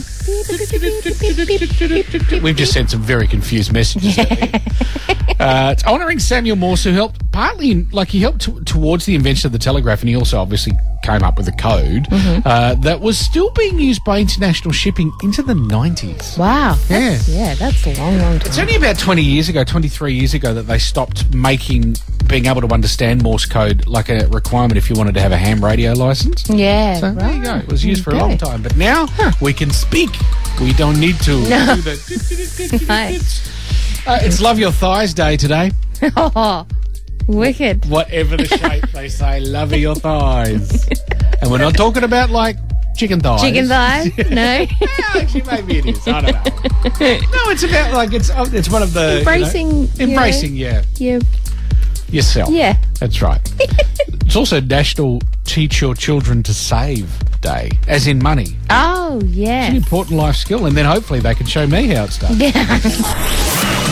We've 2.42 2.56
just 2.56 2.72
sent 2.72 2.92
some 2.92 3.02
very 3.02 3.28
confused 3.28 3.74
messages. 3.74 4.18
Uh, 5.38 5.72
it's 5.74 5.84
honouring 5.86 6.18
Samuel 6.18 6.56
Morse, 6.56 6.86
who 6.86 6.92
helped 6.92 7.30
partly, 7.34 7.70
in, 7.72 7.90
like 7.92 8.08
he 8.08 8.22
helped 8.22 8.42
t- 8.46 8.58
towards 8.64 9.06
the 9.06 9.16
invention 9.16 9.46
of 9.48 9.52
the 9.52 9.60
telegraph, 9.60 10.00
and 10.00 10.08
he 10.08 10.16
also 10.16 10.40
obviously 10.40 10.72
came 11.04 11.24
up 11.24 11.38
with 11.38 11.46
a 11.50 11.52
code 11.52 12.08
uh, 12.46 12.74
that 12.76 13.02
was 13.02 13.18
still 13.18 13.52
being 13.52 13.78
used 13.78 14.02
by 14.06 14.20
international 14.20 14.72
shipping 14.72 15.12
into 15.24 15.44
the 15.44 15.54
nineties. 15.54 16.38
Wow. 16.38 16.78
Yeah. 16.90 17.20
Yeah, 17.28 17.56
that's 17.56 17.86
a 17.88 17.94
long, 18.00 18.18
long 18.20 18.40
time. 18.40 18.48
It's 18.48 18.60
only 18.60 18.76
about 18.76 19.00
20 19.00 19.22
years 19.24 19.50
ago, 19.50 19.64
23 19.64 20.14
years 20.14 20.34
ago, 20.34 20.54
that 20.54 20.64
they 20.64 20.78
stopped 20.78 21.34
making 21.34 21.96
being 22.28 22.48
able 22.48 22.62
to 22.62 22.74
understand 22.74 23.22
Morse 23.22 23.46
code 23.46 23.86
like 23.86 24.10
a 24.10 24.28
requirement 24.30 24.78
if 24.78 24.90
you 24.90 24.96
wanted 24.96 25.14
to 25.14 25.22
have 25.22 25.32
a 25.32 25.38
ham 25.38 25.64
radio 25.64 25.94
license. 25.94 26.48
Yeah. 26.50 26.96
So 27.00 27.14
there 27.14 27.32
you 27.34 27.44
go. 27.44 27.56
It 27.58 27.68
was 27.68 27.86
used 27.86 28.04
for 28.04 28.12
a 28.12 28.16
long 28.18 28.38
time, 28.38 28.62
but 28.64 28.76
now 28.78 29.08
we 29.42 29.54
can 29.54 29.70
speak. 29.72 30.10
We 30.60 30.74
don't 30.74 31.00
need 31.00 31.20
to 31.22 31.32
No. 31.50 31.76
do 31.76 31.82
the. 31.82 32.86
Nice. 32.88 34.08
Uh, 34.08 34.20
it's 34.22 34.40
Love 34.42 34.60
Your 34.60 34.72
Thighs 34.72 35.14
Day 35.14 35.36
today. 35.38 35.72
Oh, 36.16 36.66
wicked. 37.28 37.86
Whatever 37.90 38.38
the 38.38 38.46
shape, 38.48 38.88
they 38.92 39.10
say, 39.10 39.40
love 39.40 39.74
your 39.74 39.96
thighs. 39.96 40.88
And 41.42 41.50
we're 41.52 41.58
not 41.58 41.76
talking 41.76 42.04
about 42.04 42.30
like 42.30 42.58
chicken 42.96 43.20
thighs. 43.20 43.42
Chicken 43.42 43.68
thighs? 43.68 44.12
No. 44.32 44.66
Actually, 45.16 45.44
maybe 45.44 45.78
it 45.80 45.86
is. 45.86 46.08
I 46.08 46.22
don't 46.22 46.34
know. 46.34 46.42
no, 46.84 47.52
it's 47.52 47.64
about 47.64 47.94
like 47.94 48.14
it's 48.14 48.30
oh, 48.30 48.46
it's 48.52 48.70
one 48.70 48.82
of 48.82 48.94
the 48.94 49.20
Embracing, 49.20 49.70
you 49.70 50.08
know. 50.08 50.14
embracing, 50.14 50.56
yeah, 50.56 50.84
yeah. 50.96 51.20
yourself. 52.10 52.50
Yeah. 52.50 52.78
that's 53.00 53.22
right. 53.22 53.40
it's 54.26 54.36
also 54.36 54.60
National 54.60 55.22
Teach 55.46 55.82
Your 55.82 55.96
Children 55.96 56.44
to 56.44 56.54
Save 56.54 57.10
Day, 57.42 57.70
as 57.88 58.08
in 58.08 58.22
money. 58.22 58.58
Oh, 58.70 59.22
yeah. 59.26 59.66
An 59.66 59.76
important 59.76 60.18
life 60.18 60.36
skill, 60.36 60.66
and 60.66 60.76
then 60.76 60.86
hopefully 60.86 61.20
they 61.20 61.36
can 61.36 61.46
show 61.46 61.66
me 61.68 61.88
how 61.88 62.06
it's 62.06 62.18
done. 62.18 62.38
Yeah. 62.40 62.52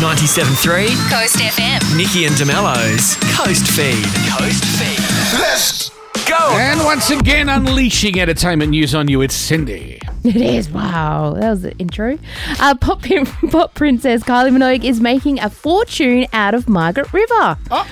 97.3, 0.01 0.87
Coast 1.09 1.37
FM. 1.37 1.95
Nikki 1.95 2.25
and 2.25 2.35
DeMello's 2.35 3.15
Coast 3.37 3.67
Feed. 3.67 4.03
Coast 4.37 4.65
Feed. 4.65 5.39
Let's 5.39 5.89
go. 5.89 6.02
And 6.55 6.83
once 6.85 7.09
again, 7.09 7.49
unleashing 7.49 8.19
entertainment 8.19 8.69
news 8.71 8.93
on 8.93 9.07
you, 9.07 9.21
it's 9.21 9.33
Cindy. 9.33 9.99
It 10.23 10.35
is. 10.35 10.69
Wow. 10.69 11.33
That 11.37 11.49
was 11.49 11.63
the 11.63 11.75
intro. 11.77 12.17
Uh, 12.59 12.75
pop, 12.75 13.01
pop 13.51 13.73
princess 13.73 14.23
Kylie 14.23 14.51
Minogue 14.51 14.83
is 14.83 15.01
making 15.01 15.39
a 15.39 15.49
fortune 15.49 16.27
out 16.31 16.53
of 16.53 16.69
Margaret 16.69 17.11
River. 17.11 17.57
Oh, 17.71 17.89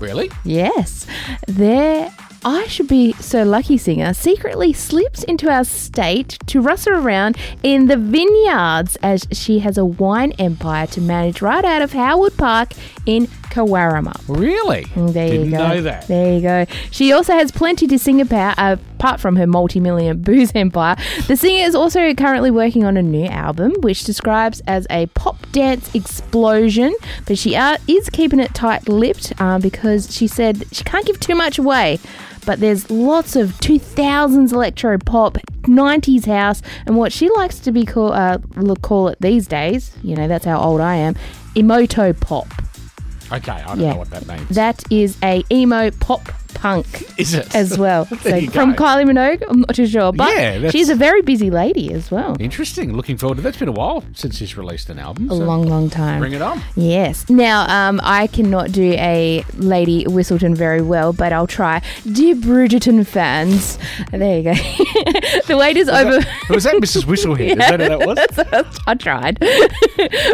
really? 0.00 0.30
Yes. 0.44 1.06
There. 1.46 2.10
I 2.44 2.66
should 2.66 2.88
be 2.88 3.12
so 3.12 3.44
lucky 3.44 3.78
singer 3.78 4.12
secretly 4.14 4.72
slips 4.72 5.22
into 5.22 5.48
our 5.48 5.62
state 5.62 6.38
to 6.46 6.60
rustle 6.60 6.94
around 6.94 7.36
in 7.62 7.86
the 7.86 7.96
vineyards 7.96 8.96
as 8.96 9.28
she 9.30 9.60
has 9.60 9.78
a 9.78 9.84
wine 9.84 10.32
empire 10.40 10.88
to 10.88 11.00
manage 11.00 11.40
right 11.40 11.64
out 11.64 11.82
of 11.82 11.92
Howard 11.92 12.36
Park 12.36 12.72
in 13.06 13.28
Cowaramup. 13.52 14.20
Really? 14.28 14.84
Mm, 14.84 15.12
There 15.12 15.28
Didn't 15.28 15.44
you 15.46 15.50
go. 15.52 15.68
know 15.68 15.82
that. 15.82 16.08
There 16.08 16.32
you 16.34 16.40
go. 16.40 16.66
She 16.90 17.12
also 17.12 17.34
has 17.34 17.52
plenty 17.52 17.86
to 17.86 17.98
sing 17.98 18.20
about, 18.20 18.58
uh, 18.58 18.76
apart 18.96 19.20
from 19.20 19.36
her 19.36 19.46
multi-million 19.46 20.22
booze 20.22 20.52
empire. 20.54 20.96
The 21.28 21.36
singer 21.36 21.64
is 21.64 21.74
also 21.74 22.14
currently 22.14 22.50
working 22.50 22.84
on 22.84 22.96
a 22.96 23.02
new 23.02 23.26
album, 23.26 23.72
which 23.80 24.04
describes 24.04 24.60
as 24.66 24.86
a 24.90 25.06
pop 25.08 25.36
dance 25.52 25.94
explosion. 25.94 26.94
But 27.26 27.36
she 27.38 27.54
uh, 27.54 27.76
is 27.86 28.08
keeping 28.08 28.40
it 28.40 28.54
tight-lipped 28.54 29.34
uh, 29.38 29.58
because 29.58 30.14
she 30.14 30.26
said 30.26 30.64
she 30.72 30.82
can't 30.84 31.04
give 31.06 31.20
too 31.20 31.34
much 31.34 31.58
away. 31.58 31.98
But 32.46 32.58
there's 32.58 32.90
lots 32.90 33.36
of 33.36 33.50
2000s 33.60 34.52
electro 34.52 34.98
pop, 34.98 35.34
90s 35.62 36.24
house, 36.26 36.60
and 36.86 36.96
what 36.96 37.12
she 37.12 37.28
likes 37.30 37.60
to 37.60 37.70
be 37.70 37.84
call 37.84 38.12
uh, 38.12 38.38
call 38.80 39.08
it 39.08 39.18
these 39.20 39.46
days. 39.46 39.92
You 40.02 40.16
know, 40.16 40.26
that's 40.26 40.44
how 40.44 40.58
old 40.60 40.80
I 40.80 40.96
am. 40.96 41.14
Emoto 41.54 42.18
pop. 42.18 42.48
Okay, 43.32 43.52
I 43.52 43.66
don't 43.66 43.80
Yeah. 43.80 43.92
know 43.92 43.98
what 43.98 44.10
that 44.10 44.26
means. 44.26 44.48
That 44.50 44.84
is 44.90 45.16
a 45.22 45.42
emo 45.50 45.90
pop 45.92 46.22
punk 46.62 47.18
Is 47.18 47.34
it? 47.34 47.52
as 47.56 47.76
well. 47.76 48.04
so 48.22 48.40
from 48.46 48.72
go. 48.74 48.84
Kylie 48.84 49.04
Minogue, 49.04 49.42
I'm 49.48 49.60
not 49.62 49.74
too 49.74 49.86
sure, 49.86 50.12
but 50.12 50.30
Yeah, 50.30 50.70
she's 50.70 50.88
a 50.88 50.94
very 50.94 51.20
busy 51.20 51.50
lady 51.50 51.92
as 51.92 52.08
well. 52.10 52.36
Interesting. 52.38 52.94
Looking 52.94 53.16
forward 53.16 53.36
to 53.36 53.42
that. 53.42 53.48
It's 53.48 53.58
been 53.58 53.68
a 53.68 53.72
while 53.72 54.04
since 54.14 54.36
she's 54.36 54.56
released 54.56 54.88
an 54.88 55.00
album. 55.00 55.26
A 55.28 55.34
so 55.34 55.44
long, 55.44 55.64
long 55.66 55.90
time. 55.90 56.20
Bring 56.20 56.34
it 56.34 56.40
on. 56.40 56.62
Yes. 56.76 57.28
Now, 57.28 57.66
um, 57.68 58.00
I 58.04 58.28
cannot 58.28 58.70
do 58.70 58.92
a 58.92 59.44
Lady 59.56 60.04
Whistledown 60.04 60.54
very 60.54 60.80
well, 60.82 61.12
but 61.12 61.32
I'll 61.32 61.48
try. 61.48 61.82
Dear 62.10 62.36
Bridgerton 62.36 63.04
fans, 63.04 63.76
there 64.12 64.36
you 64.38 64.44
go. 64.44 64.54
the 65.48 65.56
wait 65.58 65.76
is 65.76 65.88
over. 65.88 66.24
Was 66.48 66.62
that 66.64 66.76
Mrs. 66.76 67.02
Whistlehead? 67.04 67.50
Is 67.50 67.56
that 67.56 67.80
who 67.80 67.88
that 67.88 68.06
was? 68.06 68.78
I 68.86 68.94
tried. 68.94 69.38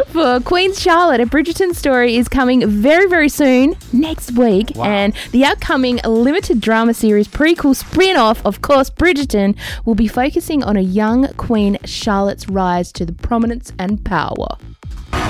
For 0.09 0.41
Queen's 0.41 0.79
Charlotte, 0.81 1.21
a 1.23 1.27
Bridgerton 1.27 1.75
story 1.75 2.17
is 2.17 2.29
coming 2.29 2.69
very, 2.69 3.09
very 3.09 3.31
soon, 3.31 3.77
next 3.95 4.33
week. 4.33 4.73
Wow. 4.75 4.85
And 4.85 5.15
the 5.33 5.45
upcoming 5.47 6.01
limited 6.19 6.61
drama 6.61 6.93
series 6.93 7.29
prequel 7.29 7.75
spin 7.75 8.17
off, 8.17 8.45
of 8.45 8.61
course, 8.61 8.91
Bridgerton, 8.91 9.57
will 9.85 9.95
be 9.95 10.09
focusing 10.09 10.63
on 10.63 10.77
a 10.77 10.81
young 10.81 11.29
Queen 11.35 11.79
Charlotte's 11.85 12.49
rise 12.49 12.93
to 12.93 13.07
the 13.07 13.13
prominence 13.13 13.73
and 13.79 14.05
power. 14.05 14.49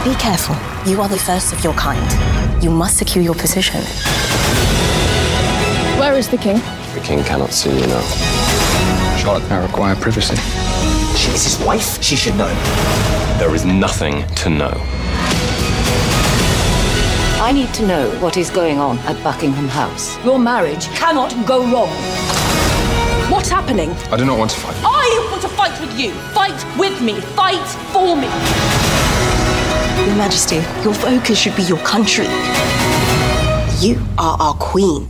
Be 0.04 0.14
careful. 0.14 0.56
You 0.90 1.00
are 1.00 1.08
the 1.08 1.18
first 1.18 1.52
of 1.52 1.62
your 1.62 1.74
kind. 1.74 2.62
You 2.62 2.70
must 2.70 2.96
secure 2.98 3.22
your 3.22 3.34
position. 3.34 3.82
Where 5.98 6.14
is 6.14 6.28
the 6.28 6.38
king? 6.38 6.56
The 6.94 7.00
king 7.04 7.22
cannot 7.24 7.52
see 7.52 7.70
you 7.70 7.86
now. 7.86 9.16
Charlotte 9.18 9.48
may 9.50 9.60
require 9.60 9.94
privacy. 9.96 10.36
She 11.16 11.30
is 11.32 11.44
his 11.44 11.66
wife. 11.66 12.02
She 12.02 12.16
should 12.16 12.36
know. 12.36 12.48
There 13.38 13.54
is 13.54 13.64
nothing 13.64 14.26
to 14.36 14.50
know. 14.50 15.07
I 17.40 17.52
need 17.52 17.72
to 17.74 17.86
know 17.86 18.10
what 18.18 18.36
is 18.36 18.50
going 18.50 18.78
on 18.78 18.98
at 19.06 19.22
Buckingham 19.22 19.68
House. 19.68 20.18
Your 20.24 20.40
marriage 20.40 20.88
cannot 20.88 21.30
go 21.46 21.60
wrong. 21.70 21.88
What's 23.30 23.48
happening? 23.48 23.90
I 24.10 24.16
do 24.16 24.24
not 24.24 24.40
want 24.40 24.50
to 24.50 24.56
fight. 24.58 24.76
I 24.82 25.28
want 25.30 25.42
to 25.42 25.48
fight 25.48 25.80
with 25.80 25.96
you. 25.96 26.10
Fight 26.34 26.60
with 26.76 27.00
me. 27.00 27.20
Fight 27.38 27.64
for 27.92 28.16
me. 28.16 28.26
Your 30.04 30.16
Majesty, 30.16 30.56
your 30.82 30.92
focus 30.92 31.38
should 31.38 31.54
be 31.54 31.62
your 31.62 31.78
country. 31.78 32.26
You 33.78 34.04
are 34.18 34.36
our 34.40 34.54
queen. 34.54 35.08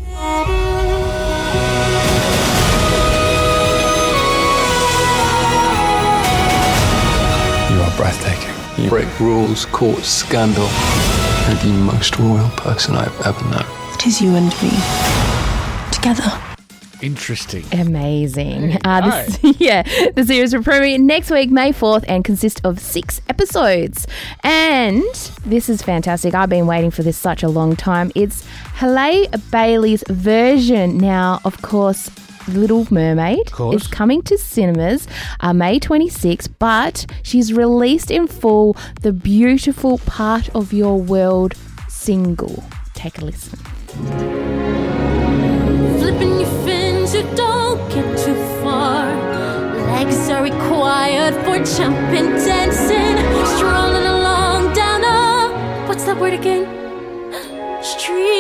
You 7.73 7.81
are 7.81 7.97
breathtaking. 7.97 8.85
You 8.85 8.91
break 8.91 9.19
rules, 9.19 9.65
court 9.65 10.05
scandal. 10.05 10.69
You're 11.49 11.57
the 11.57 11.73
most 11.73 12.19
royal 12.19 12.51
person 12.51 12.95
I've 12.95 13.27
ever 13.27 13.43
known. 13.45 13.65
It 13.95 14.07
is 14.07 14.21
you 14.21 14.35
and 14.35 14.49
me. 14.63 14.69
Together. 15.91 16.31
Interesting. 17.01 17.65
Amazing. 17.73 18.77
Uh, 18.85 19.25
this, 19.25 19.57
yeah, 19.59 19.83
the 20.11 20.27
series 20.27 20.55
will 20.55 20.63
premiere 20.63 20.99
next 20.99 21.31
week, 21.31 21.51
May 21.51 21.73
4th, 21.73 22.05
and 22.07 22.23
consist 22.23 22.61
of 22.65 22.79
six 22.79 23.23
episodes. 23.31 24.07
And 24.45 25.03
this 25.47 25.71
is 25.71 25.81
fantastic. 25.81 26.35
I've 26.35 26.51
been 26.51 26.67
waiting 26.67 26.91
for 26.91 27.03
this 27.03 27.17
such 27.17 27.43
a 27.43 27.49
long 27.49 27.77
time. 27.77 28.13
It's 28.15 28.45
Halle 28.75 29.27
Bailey's 29.51 30.05
version. 30.11 30.99
Now, 30.99 31.41
of 31.47 31.63
course, 31.63 32.11
Little 32.49 32.87
Mermaid 32.91 33.53
is 33.73 33.87
coming 33.87 34.23
to 34.23 34.39
cinemas 34.39 35.07
uh, 35.41 35.53
May 35.53 35.79
26th, 35.79 36.49
but 36.59 37.07
she's 37.23 37.53
released 37.53 38.11
in 38.11 38.27
full 38.27 38.77
the 39.03 39.13
beautiful 39.13 39.99
Part 39.99 40.49
of 40.55 40.73
Your 40.73 41.01
World 41.01 41.55
single. 41.89 42.65
Take 42.95 43.19
a 43.19 43.25
listen. 43.25 43.59
Flipping 45.99 46.41
your 46.41 46.65
fins, 46.65 47.15
you 47.15 47.23
don't 47.37 47.79
get 47.91 48.19
too 48.25 48.35
far. 48.63 49.07
Legs 49.93 50.29
are 50.31 50.43
required 50.43 51.35
for 51.45 51.59
jumping, 51.77 52.31
dancing, 52.47 53.17
strolling 53.57 54.07
along 54.07 54.73
down 54.75 55.05
a 55.05 55.87
what's 55.89 56.05
that 56.05 56.19
word 56.19 56.35
again? 56.35 56.67
Street. 57.83 58.38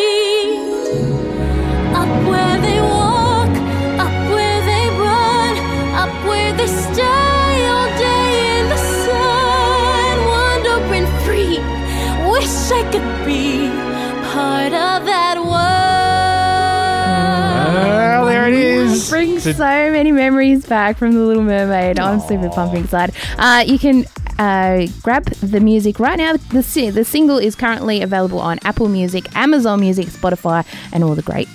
Brings 19.56 19.56
So- 19.58 19.92
many 19.92 20.12
memories 20.12 20.66
back 20.66 20.96
from 20.98 21.12
The 21.12 21.20
Little 21.20 21.42
Mermaid. 21.42 21.98
I'm 21.98 22.20
super 22.20 22.48
pumped 22.48 22.74
and 22.74 22.84
excited. 22.84 23.14
Uh, 23.38 23.64
you 23.66 23.78
can 23.78 24.04
uh, 24.38 24.86
grab 25.02 25.24
the 25.26 25.60
music 25.60 25.98
right 25.98 26.18
now. 26.18 26.32
The, 26.34 26.90
the 26.94 27.04
single 27.04 27.38
is 27.38 27.54
currently 27.54 28.02
available 28.02 28.40
on 28.40 28.58
Apple 28.64 28.88
Music, 28.88 29.24
Amazon 29.36 29.80
Music, 29.80 30.06
Spotify, 30.06 30.64
and 30.92 31.02
all 31.04 31.14
the 31.14 31.22
great 31.22 31.48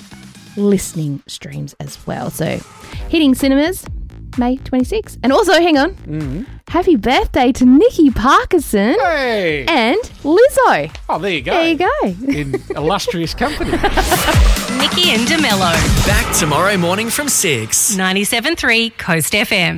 listening 0.58 1.22
streams 1.28 1.74
as 1.80 1.98
well. 2.06 2.30
So, 2.30 2.60
hitting 3.10 3.34
cinemas 3.36 3.86
May 4.38 4.58
26th. 4.58 5.20
And 5.24 5.32
also, 5.32 5.54
hang 5.54 5.78
on, 5.78 5.92
mm-hmm. 5.96 6.44
happy 6.68 6.96
birthday 6.96 7.52
to 7.54 7.66
Nikki 7.66 8.10
Parkinson 8.12 8.96
Hey. 9.00 9.66
and 9.68 9.98
Lizzo. 10.24 10.96
Oh, 11.10 11.20
there 11.20 11.32
you 11.32 11.42
go. 11.42 11.52
There 11.54 11.68
you 11.68 11.78
go. 11.78 11.92
In 12.40 12.56
illustrious 12.75 13.34
company. 13.34 13.72
Nikki 13.72 15.12
and 15.12 15.25
DeMello. 15.28 15.72
Back 16.08 16.36
tomorrow 16.36 16.78
morning 16.78 17.10
from 17.10 17.30
6. 17.30 17.96
97.3 17.96 18.98
Coast 18.98 19.34
FM. 19.34 19.72